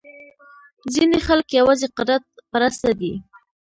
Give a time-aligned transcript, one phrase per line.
[0.93, 3.13] ځینې خلک یوازې قدرت پرسته دي.